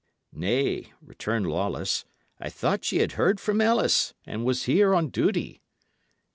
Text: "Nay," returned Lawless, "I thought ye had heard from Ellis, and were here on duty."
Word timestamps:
"Nay," 0.33 0.91
returned 0.99 1.45
Lawless, 1.45 2.05
"I 2.39 2.49
thought 2.49 2.91
ye 2.91 3.01
had 3.01 3.11
heard 3.11 3.39
from 3.39 3.61
Ellis, 3.61 4.15
and 4.25 4.43
were 4.43 4.53
here 4.55 4.95
on 4.95 5.09
duty." 5.09 5.61